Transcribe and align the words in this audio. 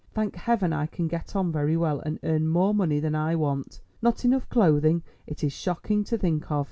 Thank 0.15 0.35
Heaven, 0.35 0.73
I 0.73 0.87
can 0.87 1.07
get 1.07 1.35
on 1.35 1.51
very 1.51 1.77
well 1.77 1.99
and 1.99 2.17
earn 2.23 2.47
more 2.47 2.73
money 2.73 2.99
than 2.99 3.13
I 3.13 3.35
want. 3.35 3.81
Not 4.01 4.25
enough 4.25 4.49
clothing—it 4.49 5.43
is 5.43 5.53
shocking 5.53 6.03
to 6.05 6.17
think 6.17 6.49
of!" 6.49 6.59